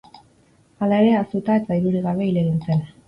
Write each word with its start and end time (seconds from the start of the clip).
Hala 0.85 1.01
ere, 1.05 1.11
ahaztuta 1.17 1.59
eta 1.61 1.77
dirurik 1.85 2.07
gabe 2.07 2.31
hil 2.31 2.41
egin 2.45 2.57
zen. 2.69 2.83